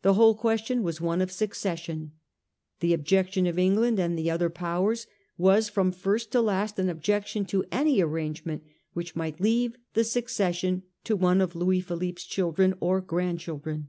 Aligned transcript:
The 0.00 0.14
whole 0.14 0.34
question 0.34 0.82
was 0.82 1.02
one 1.02 1.20
of 1.20 1.30
succession. 1.30 2.12
The 2.78 2.94
objection 2.94 3.46
of 3.46 3.58
England 3.58 3.98
and 3.98 4.18
other 4.26 4.48
Powers 4.48 5.06
was 5.36 5.68
from 5.68 5.92
first 5.92 6.32
to 6.32 6.40
last 6.40 6.78
an 6.78 6.88
objection 6.88 7.44
to 7.44 7.66
any 7.70 8.00
arrangement 8.00 8.62
which 8.94 9.14
might 9.14 9.38
leave 9.38 9.76
the 9.92 10.02
succession 10.02 10.84
to 11.04 11.14
one 11.14 11.42
of 11.42 11.54
Louis 11.54 11.82
Philippe's 11.82 12.24
chil 12.24 12.52
dren 12.52 12.72
or 12.80 13.02
grandchildren. 13.02 13.88